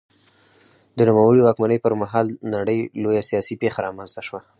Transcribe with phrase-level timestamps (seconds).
[0.97, 4.39] د نوموړي د واکمنۍ پر مهال د نړۍ لویه سیاسي پېښه رامنځته شوه.